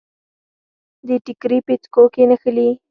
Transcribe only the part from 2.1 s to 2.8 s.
کې نښلي